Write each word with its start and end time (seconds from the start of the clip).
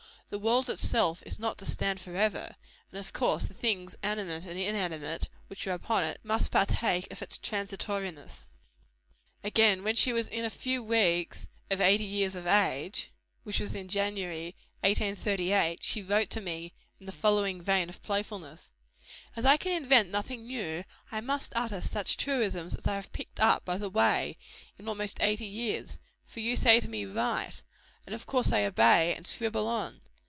The 0.33 0.39
world 0.39 0.69
itself 0.69 1.21
is 1.25 1.39
not 1.39 1.57
to 1.57 1.65
stand 1.65 1.99
forever; 1.99 2.55
and 2.89 2.97
of 2.97 3.11
course 3.11 3.43
the 3.43 3.53
things 3.53 3.97
animate 4.01 4.45
and 4.45 4.57
inanimate 4.57 5.27
which 5.47 5.67
are 5.67 5.73
upon 5.73 6.05
it, 6.05 6.21
must 6.23 6.51
partake 6.53 7.11
of 7.11 7.21
its 7.21 7.37
transitoriness." 7.37 8.45
Again, 9.43 9.83
when 9.83 9.93
she 9.95 10.13
was 10.13 10.27
within 10.27 10.45
a 10.45 10.49
few 10.49 10.81
weeks 10.81 11.49
of 11.69 11.81
eighty 11.81 12.05
years 12.05 12.33
of 12.35 12.47
age, 12.47 13.11
(which 13.43 13.59
was 13.59 13.75
in 13.75 13.89
January, 13.89 14.55
1838,) 14.85 15.83
she 15.83 16.01
wrote 16.01 16.29
to 16.29 16.39
me 16.39 16.71
in 16.97 17.07
the 17.07 17.11
following 17.11 17.61
vein 17.61 17.89
of 17.89 18.01
playfulness: 18.01 18.71
"As 19.35 19.43
I 19.43 19.57
can 19.57 19.73
invent 19.83 20.11
nothing 20.11 20.47
new, 20.47 20.85
I 21.11 21.19
must 21.19 21.51
utter 21.57 21.81
such 21.81 22.15
truisms 22.15 22.73
as 22.73 22.87
I 22.87 22.95
have 22.95 23.11
picked 23.11 23.41
up 23.41 23.65
by 23.65 23.77
the 23.77 23.89
way, 23.89 24.37
in 24.79 24.87
almost 24.87 25.19
eighty 25.21 25.45
years; 25.47 25.99
for 26.23 26.39
you 26.39 26.55
say 26.55 26.79
to 26.79 26.87
me, 26.87 27.03
write 27.03 27.63
and 28.05 28.15
of 28.15 28.25
course 28.25 28.53
I 28.53 28.63
obey, 28.63 29.13
and 29.13 29.27
scribble 29.27 29.67
on. 29.67 29.99